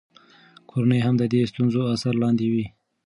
کورنۍ 0.69 0.99
هم 1.05 1.15
د 1.17 1.23
دې 1.33 1.41
ستونزو 1.51 1.79
اثر 1.93 2.13
لاندې 2.23 2.45
وي. 2.53 2.65